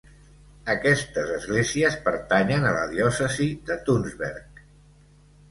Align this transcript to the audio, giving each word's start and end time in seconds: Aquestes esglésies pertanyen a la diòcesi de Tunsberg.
Aquestes 0.73 1.29
esglésies 1.35 1.97
pertanyen 2.07 2.65
a 2.71 2.73
la 2.79 2.87
diòcesi 2.95 3.49
de 3.69 3.79
Tunsberg. 3.91 4.65